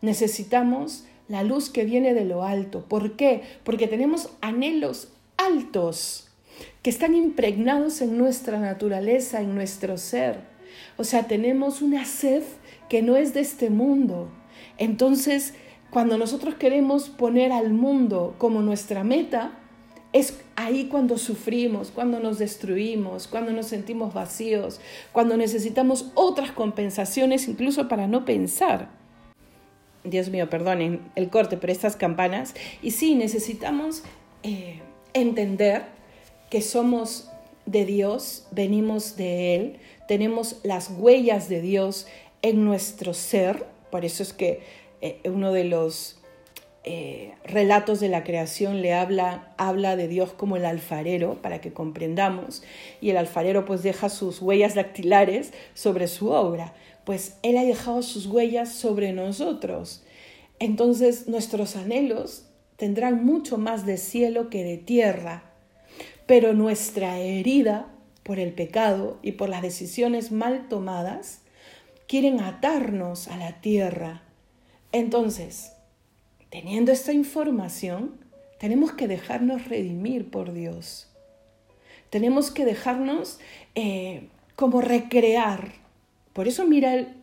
[0.00, 2.86] Necesitamos la luz que viene de lo alto.
[2.88, 3.42] ¿Por qué?
[3.62, 6.30] Porque tenemos anhelos altos
[6.80, 10.48] que están impregnados en nuestra naturaleza, en nuestro ser.
[10.96, 12.42] O sea, tenemos una sed
[12.90, 14.28] que no es de este mundo.
[14.76, 15.54] Entonces,
[15.90, 19.52] cuando nosotros queremos poner al mundo como nuestra meta,
[20.12, 24.80] es ahí cuando sufrimos, cuando nos destruimos, cuando nos sentimos vacíos,
[25.12, 28.90] cuando necesitamos otras compensaciones incluso para no pensar.
[30.02, 32.54] Dios mío, perdonen el corte, pero estas campanas.
[32.82, 34.02] Y sí, necesitamos
[34.42, 34.80] eh,
[35.12, 35.84] entender
[36.50, 37.30] que somos
[37.66, 39.76] de Dios, venimos de Él,
[40.08, 42.08] tenemos las huellas de Dios
[42.42, 43.66] en nuestro ser.
[43.90, 44.62] Por eso es que
[45.00, 46.20] eh, uno de los
[46.82, 51.74] eh, relatos de la creación le habla, habla de Dios como el alfarero, para que
[51.74, 52.62] comprendamos,
[53.02, 56.74] y el alfarero pues deja sus huellas dactilares sobre su obra,
[57.04, 60.04] pues Él ha dejado sus huellas sobre nosotros.
[60.58, 65.42] Entonces nuestros anhelos tendrán mucho más de cielo que de tierra,
[66.26, 67.90] pero nuestra herida
[68.22, 71.39] por el pecado y por las decisiones mal tomadas
[72.10, 74.22] quieren atarnos a la tierra.
[74.92, 75.72] Entonces,
[76.50, 78.18] Teniendo esta información,
[78.58, 81.08] tenemos que dejarnos redimir por Dios.
[82.10, 83.38] Tenemos que dejarnos
[83.76, 85.74] eh, como recrear.
[86.32, 87.14] Por eso mira el,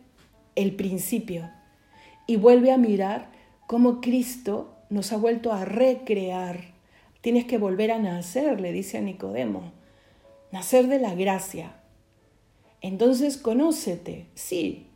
[0.54, 1.50] el principio
[2.26, 3.28] y vuelve a mirar
[3.66, 6.72] cómo Cristo nos ha vuelto a recrear.
[7.20, 9.72] Tienes que volver a nacer, le dice a Nicodemo.
[10.52, 11.77] Nacer de la gracia.
[12.80, 14.86] Entonces conócete, sí,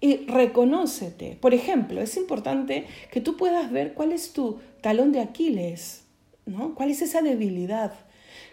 [0.00, 1.38] y reconócete.
[1.40, 6.02] Por ejemplo, es importante que tú puedas ver cuál es tu talón de Aquiles?
[6.46, 6.74] ¿no?
[6.74, 7.92] ¿Cuál es esa debilidad?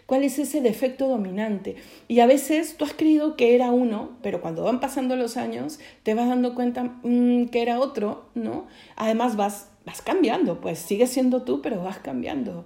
[0.06, 1.76] ¿Cuál es ese defecto dominante?
[2.08, 5.78] Y a veces tú has creído que era uno, pero cuando van pasando los años
[6.02, 8.66] te vas dando cuenta mm, que era otro, ¿no?
[8.96, 12.64] Además vas, vas cambiando, pues sigues siendo tú, pero vas cambiando.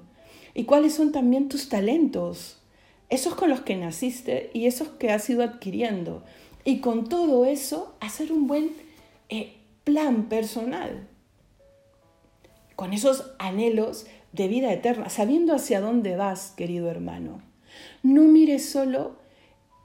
[0.54, 2.60] ¿Y cuáles son también tus talentos?
[3.14, 6.24] Esos con los que naciste y esos que has ido adquiriendo.
[6.64, 8.72] Y con todo eso, hacer un buen
[9.28, 9.52] eh,
[9.84, 11.06] plan personal.
[12.74, 17.40] Con esos anhelos de vida eterna, sabiendo hacia dónde vas, querido hermano.
[18.02, 19.14] No mires solo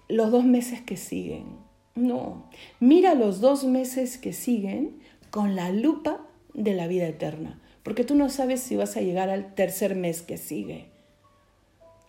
[0.07, 1.45] los dos meses que siguen.
[1.93, 8.03] No, mira los dos meses que siguen con la lupa de la vida eterna, porque
[8.03, 10.89] tú no sabes si vas a llegar al tercer mes que sigue.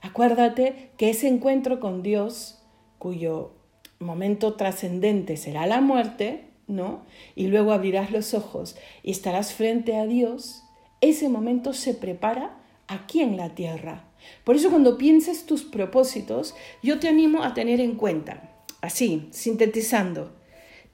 [0.01, 2.63] Acuérdate que ese encuentro con Dios,
[2.99, 3.53] cuyo
[3.99, 7.05] momento trascendente será la muerte, ¿no?
[7.35, 10.63] Y luego abrirás los ojos y estarás frente a Dios,
[11.01, 12.59] ese momento se prepara
[12.89, 14.05] aquí en la tierra.
[14.45, 20.33] Por eso cuando pienses tus propósitos, yo te animo a tener en cuenta, así, sintetizando,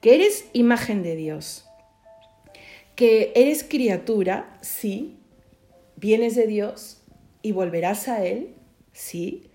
[0.00, 1.66] que eres imagen de Dios,
[2.94, 5.18] que eres criatura, sí,
[5.96, 7.02] vienes de Dios
[7.42, 8.54] y volverás a Él,
[8.96, 9.50] sí,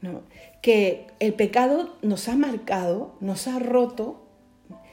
[0.00, 0.22] ¿no?
[0.62, 4.22] que el pecado nos ha marcado, nos ha roto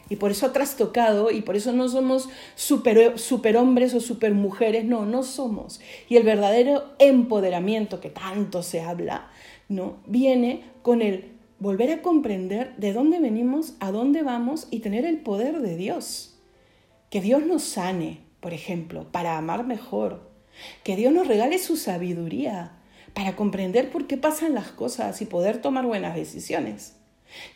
[0.09, 5.05] y por eso ha trastocado y por eso no somos super, superhombres o supermujeres, no,
[5.05, 5.79] no somos.
[6.09, 9.29] Y el verdadero empoderamiento que tanto se habla,
[9.69, 9.97] ¿no?
[10.07, 15.19] Viene con el volver a comprender de dónde venimos, a dónde vamos y tener el
[15.19, 16.39] poder de Dios.
[17.12, 20.27] Que Dios nos sane, por ejemplo, para amar mejor.
[20.83, 22.79] Que Dios nos regale su sabiduría
[23.13, 26.95] para comprender por qué pasan las cosas y poder tomar buenas decisiones.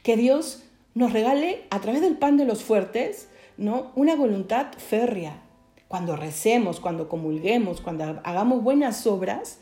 [0.04, 0.63] Que Dios
[0.94, 3.92] nos regale a través del pan de los fuertes, ¿no?
[3.96, 5.42] Una voluntad férrea.
[5.88, 9.60] Cuando recemos, cuando comulguemos, cuando hagamos buenas obras,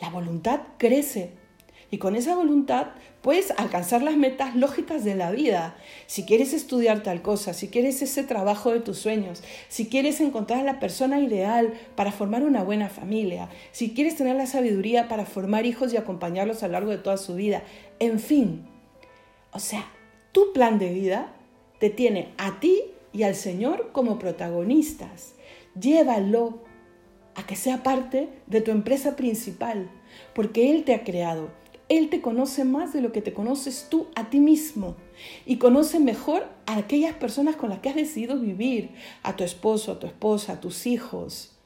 [0.00, 1.32] la voluntad crece.
[1.90, 2.88] Y con esa voluntad
[3.22, 5.76] puedes alcanzar las metas lógicas de la vida.
[6.06, 10.60] Si quieres estudiar tal cosa, si quieres ese trabajo de tus sueños, si quieres encontrar
[10.60, 15.26] a la persona ideal para formar una buena familia, si quieres tener la sabiduría para
[15.26, 17.62] formar hijos y acompañarlos a lo largo de toda su vida,
[17.98, 18.66] en fin.
[19.52, 19.88] O sea,
[20.32, 21.32] tu plan de vida
[21.78, 25.34] te tiene a ti y al Señor como protagonistas.
[25.80, 26.60] Llévalo
[27.34, 29.90] a que sea parte de tu empresa principal,
[30.34, 31.50] porque Él te ha creado.
[31.88, 34.96] Él te conoce más de lo que te conoces tú a ti mismo
[35.44, 38.90] y conoce mejor a aquellas personas con las que has decidido vivir,
[39.22, 41.56] a tu esposo, a tu esposa, a tus hijos.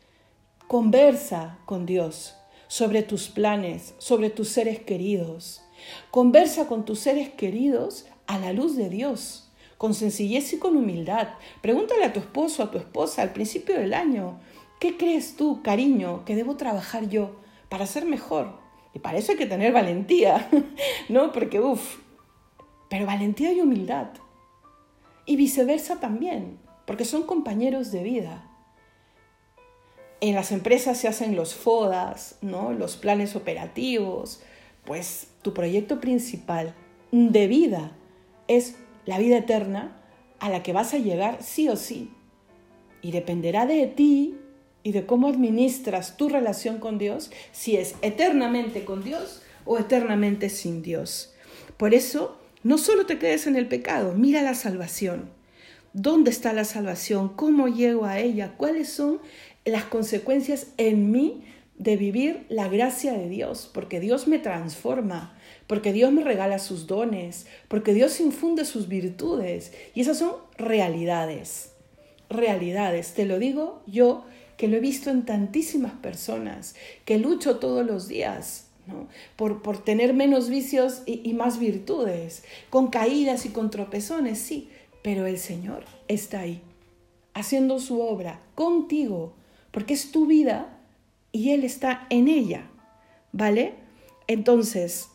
[0.68, 2.34] Conversa con Dios
[2.68, 5.62] sobre tus planes, sobre tus seres queridos.
[6.10, 11.28] Conversa con tus seres queridos a la luz de Dios, con sencillez y con humildad.
[11.62, 14.38] Pregúntale a tu esposo, a tu esposa al principio del año,
[14.78, 18.59] ¿qué crees tú, cariño, que debo trabajar yo para ser mejor?
[18.92, 20.48] Y para eso hay que tener valentía,
[21.08, 21.32] ¿no?
[21.32, 21.98] Porque, uff,
[22.88, 24.08] pero valentía y humildad.
[25.26, 28.46] Y viceversa también, porque son compañeros de vida.
[30.20, 32.72] En las empresas se hacen los FODAS, ¿no?
[32.72, 34.42] los planes operativos,
[34.84, 36.74] pues tu proyecto principal
[37.12, 37.92] de vida
[38.48, 38.76] es
[39.06, 39.96] la vida eterna
[40.40, 42.10] a la que vas a llegar sí o sí.
[43.02, 44.39] Y dependerá de ti
[44.82, 50.48] y de cómo administras tu relación con Dios, si es eternamente con Dios o eternamente
[50.48, 51.34] sin Dios.
[51.76, 55.30] Por eso, no solo te quedes en el pecado, mira la salvación.
[55.92, 57.30] ¿Dónde está la salvación?
[57.30, 58.54] ¿Cómo llego a ella?
[58.56, 59.20] ¿Cuáles son
[59.64, 61.44] las consecuencias en mí
[61.78, 63.68] de vivir la gracia de Dios?
[63.72, 69.72] Porque Dios me transforma, porque Dios me regala sus dones, porque Dios infunde sus virtudes.
[69.94, 71.72] Y esas son realidades,
[72.28, 73.14] realidades.
[73.14, 74.24] Te lo digo yo
[74.60, 76.74] que lo he visto en tantísimas personas,
[77.06, 78.66] que lucho todos los días.
[79.34, 84.68] Por, por, tener menos vicios y, y más virtudes, con caídas y con tropezones, sí,
[85.00, 86.60] pero el Señor está ahí,
[87.32, 89.32] haciendo su obra contigo,
[89.70, 90.78] porque es tu vida
[91.32, 92.68] y Él está en ella,
[93.32, 93.76] ¿vale?
[94.26, 95.08] Entonces,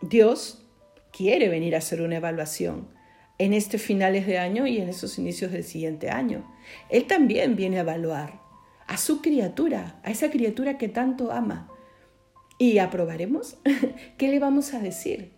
[0.00, 0.62] Dios
[1.10, 2.86] quiere venir a hacer una evaluación
[3.38, 6.48] en este finales de año y en esos inicios del siguiente año.
[6.88, 8.43] Él también viene a evaluar
[8.86, 11.70] a su criatura, a esa criatura que tanto ama.
[12.58, 13.58] Y aprobaremos.
[14.18, 15.32] ¿Qué le vamos a decir?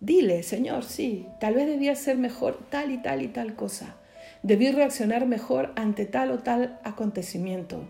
[0.00, 3.96] Dile, Señor, sí, tal vez debía ser mejor tal y tal y tal cosa.
[4.42, 7.84] Debí reaccionar mejor ante tal o tal acontecimiento.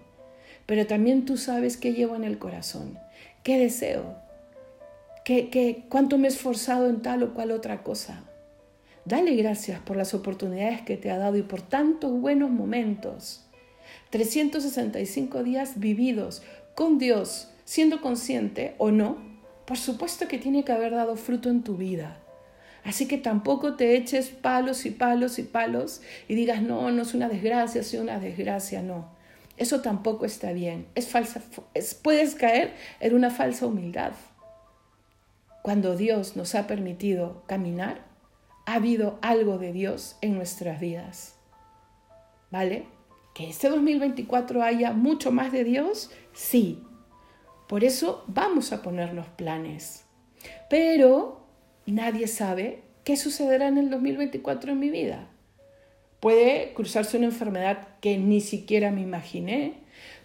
[0.66, 2.98] Pero también tú sabes qué llevo en el corazón,
[3.42, 4.16] qué deseo,
[5.24, 8.24] que, cuánto me he esforzado en tal o cual otra cosa.
[9.04, 13.48] Dale gracias por las oportunidades que te ha dado y por tantos buenos momentos.
[14.10, 16.42] 365 días vividos
[16.74, 19.18] con Dios, siendo consciente o no,
[19.64, 22.20] por supuesto que tiene que haber dado fruto en tu vida.
[22.84, 27.14] Así que tampoco te eches palos y palos y palos y digas, no, no es
[27.14, 29.10] una desgracia, es una desgracia, no.
[29.56, 30.86] Eso tampoco está bien.
[30.94, 31.42] Es falsa,
[32.02, 34.12] puedes caer en una falsa humildad.
[35.62, 38.00] Cuando Dios nos ha permitido caminar,
[38.64, 41.34] ha habido algo de Dios en nuestras vidas.
[42.50, 42.86] ¿Vale?
[43.40, 46.82] Que este 2024 haya mucho más de Dios, sí.
[47.70, 50.04] Por eso vamos a poner los planes.
[50.68, 51.40] Pero
[51.86, 55.26] nadie sabe qué sucederá en el 2024 en mi vida.
[56.20, 59.72] Puede cruzarse una enfermedad que ni siquiera me imaginé.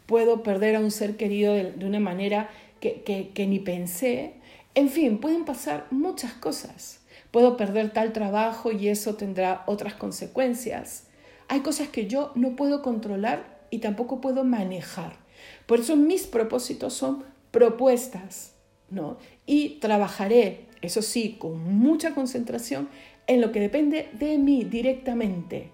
[0.07, 2.49] Puedo perder a un ser querido de, una manera
[2.82, 4.34] que ni pensé.
[4.74, 6.99] En fin, pueden pasar muchas cosas.
[7.32, 11.07] Puedo perder tal trabajo y eso tendrá otras consecuencias.
[11.48, 15.18] Hay cosas que yo no puedo controlar y tampoco puedo manejar.
[15.66, 18.54] Por eso mis propósitos son propuestas,
[18.89, 19.18] ¿no?
[19.46, 22.89] Y trabajaré, eso sí, con mucha concentración
[23.28, 25.72] en lo que depende de mí directamente.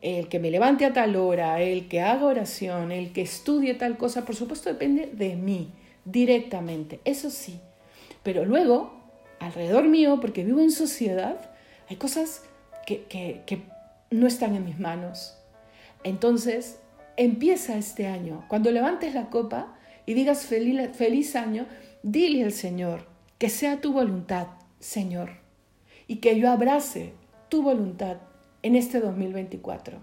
[0.00, 3.96] El que me levante a tal hora, el que haga oración, el que estudie tal
[3.96, 5.72] cosa, por supuesto depende de mí
[6.04, 7.60] directamente, eso sí.
[8.22, 8.92] Pero luego,
[9.40, 11.50] alrededor mío, porque vivo en sociedad,
[11.88, 12.44] hay cosas
[12.86, 13.62] que, que
[14.10, 15.36] no están en mis manos.
[16.04, 16.80] Entonces,
[17.16, 18.44] empieza este año.
[18.48, 19.74] Cuando levantes la copa
[20.06, 21.66] y digas feliz, feliz año,
[22.02, 23.06] dile al Señor
[23.38, 24.48] que sea tu voluntad,
[24.80, 25.30] Señor,
[26.06, 27.12] y que yo abrace
[27.48, 28.18] tu voluntad
[28.62, 29.98] en este 2024.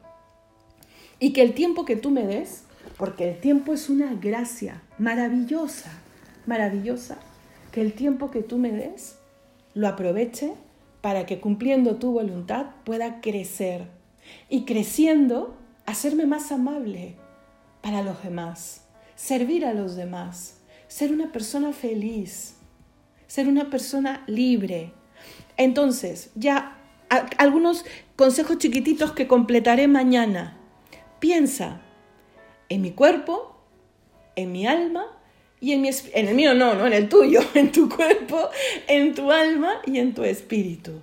[1.20, 2.64] Y que el tiempo que tú me des,
[2.97, 5.91] porque el tiempo es una gracia maravillosa,
[6.45, 7.18] maravillosa,
[7.72, 9.18] que el tiempo que tú me des
[9.74, 10.53] lo aproveche
[11.01, 13.95] para que cumpliendo tu voluntad pueda crecer
[14.50, 17.16] y creciendo hacerme más amable
[17.82, 20.58] para los demás, servir a los demás,
[20.88, 22.56] ser una persona feliz,
[23.28, 24.94] ser una persona libre.
[25.58, 26.78] Entonces, ya
[27.38, 30.58] algunos consejos chiquititos que completaré mañana.
[31.20, 31.82] Piensa
[32.70, 33.56] en mi cuerpo,
[34.36, 35.06] en mi alma
[35.60, 38.50] y en, mi, en el mío no, no, en el tuyo, en tu cuerpo,
[38.88, 41.02] en tu alma y en tu espíritu.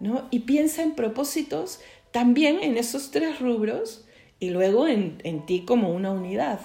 [0.00, 0.26] ¿no?
[0.30, 1.80] Y piensa en propósitos
[2.12, 4.04] también en esos tres rubros
[4.38, 6.60] y luego en, en ti como una unidad.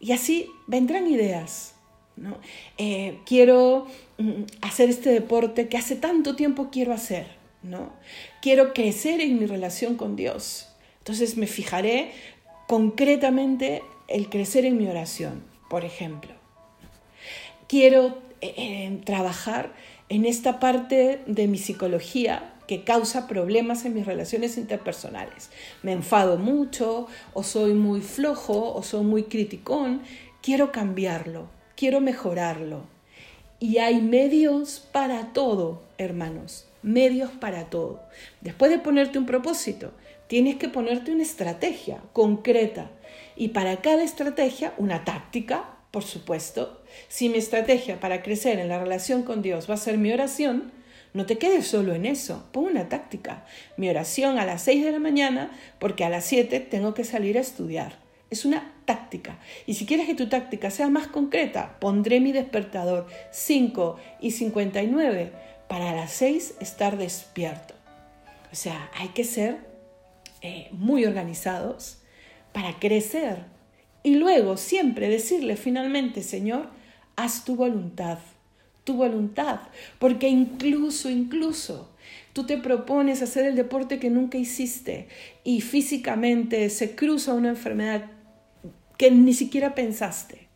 [0.00, 1.74] Y así vendrán ideas.
[2.16, 2.38] ¿no?
[2.78, 3.86] Eh, quiero
[4.18, 7.26] mm, hacer este deporte que hace tanto tiempo quiero hacer.
[7.62, 7.92] ¿no?
[8.42, 10.68] Quiero crecer en mi relación con Dios.
[10.98, 12.12] Entonces me fijaré
[12.68, 16.30] concretamente el crecer en mi oración por ejemplo.
[17.66, 19.72] Quiero eh, eh, trabajar
[20.08, 25.50] en esta parte de mi psicología que causa problemas en mis relaciones interpersonales.
[25.82, 30.02] Me enfado mucho, o soy muy flojo, o soy muy criticón.
[30.42, 32.82] Quiero cambiarlo, quiero mejorarlo.
[33.60, 38.02] Y hay medios para todo, hermanos, medios para todo.
[38.40, 39.92] Después de ponerte un propósito,
[40.26, 42.90] tienes que ponerte una estrategia concreta
[43.36, 46.82] y para cada estrategia una táctica, por supuesto.
[47.08, 50.72] Si mi estrategia para crecer en la relación con Dios va a ser mi oración,
[51.14, 53.46] no te quedes solo en eso, pon una táctica.
[53.76, 57.38] Mi oración a las 6 de la mañana porque a las 7 tengo que salir
[57.38, 57.98] a estudiar.
[58.30, 59.38] Es una táctica.
[59.64, 65.32] Y si quieres que tu táctica sea más concreta, pondré mi despertador 5 y 59
[65.68, 67.74] para a las 6 estar despierto.
[68.50, 69.58] O sea, hay que ser
[70.42, 71.98] eh, muy organizados
[72.52, 73.44] para crecer.
[74.02, 76.70] Y luego siempre decirle finalmente, Señor,
[77.14, 78.18] haz tu voluntad,
[78.84, 79.60] tu voluntad,
[79.98, 81.90] porque incluso, incluso
[82.32, 85.08] tú te propones hacer el deporte que nunca hiciste
[85.42, 88.10] y físicamente se cruza una enfermedad
[88.98, 90.48] que ni siquiera pensaste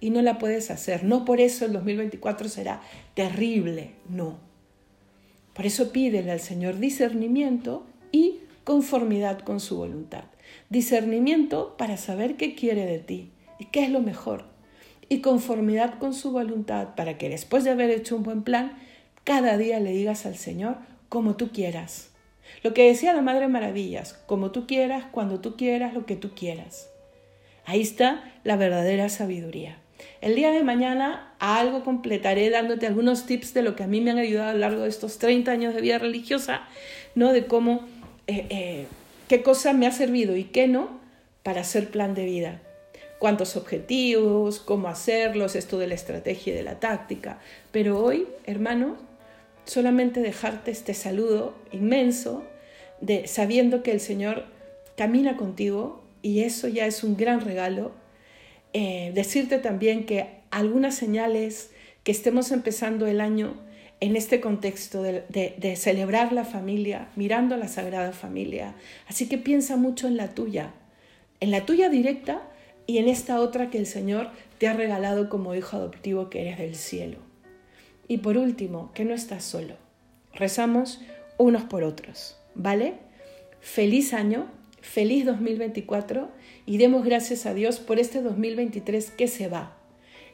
[0.00, 1.04] y no la puedes hacer.
[1.04, 2.82] No por eso el 2024 será
[3.14, 4.38] terrible, no.
[5.54, 10.24] Por eso pídele al Señor discernimiento y conformidad con su voluntad.
[10.70, 14.44] Discernimiento para saber qué quiere de ti y qué es lo mejor.
[15.08, 18.78] Y conformidad con su voluntad para que después de haber hecho un buen plan,
[19.24, 20.76] cada día le digas al Señor
[21.08, 22.10] como tú quieras.
[22.62, 26.30] Lo que decía la Madre Maravillas, como tú quieras, cuando tú quieras, lo que tú
[26.34, 26.90] quieras.
[27.64, 29.78] Ahí está la verdadera sabiduría.
[30.20, 34.10] El día de mañana algo completaré dándote algunos tips de lo que a mí me
[34.10, 36.62] han ayudado a lo largo de estos 30 años de vida religiosa,
[37.14, 37.32] ¿no?
[37.32, 37.86] De cómo
[38.26, 38.86] eh, eh,
[39.28, 41.00] qué cosa me ha servido y qué no
[41.42, 42.62] para hacer plan de vida.
[43.18, 47.40] Cuántos objetivos, cómo hacerlos, esto de la estrategia y de la táctica.
[47.72, 48.96] Pero hoy, hermano,
[49.64, 52.44] solamente dejarte este saludo inmenso
[53.00, 54.44] de sabiendo que el Señor
[54.96, 57.92] camina contigo, y eso ya es un gran regalo.
[58.72, 61.70] Eh, decirte también que algunas señales
[62.02, 63.54] que estemos empezando el año
[64.00, 68.74] en este contexto de, celebrar la familia, mirando a la Sagrada Familia.
[69.08, 70.72] Así que piensa mucho en la tuya,
[71.40, 72.42] en la tuya directa
[72.88, 76.56] y en esta otra que el Señor te ha regalado como hijo adoptivo que eres
[76.56, 77.18] del cielo.
[78.08, 79.74] Y por último, que no estás solo.
[80.32, 81.02] Rezamos
[81.36, 82.94] unos por otros, ¿vale?
[83.60, 86.30] Feliz año, feliz 2024
[86.64, 89.76] y demos gracias a Dios por este 2023 que se va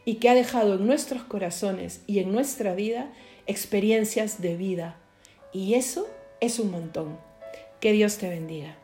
[0.05, 3.13] y que ha dejado en nuestros corazones y en nuestra vida
[3.49, 4.97] experiencias de vida.
[5.53, 6.07] Y eso
[6.41, 7.19] es un montón.
[7.81, 8.79] Que Dios te bendiga.